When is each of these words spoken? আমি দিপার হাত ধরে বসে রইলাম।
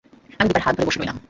আমি 0.39 0.47
দিপার 0.49 0.63
হাত 0.65 0.73
ধরে 0.77 0.87
বসে 0.87 0.99
রইলাম। 0.99 1.17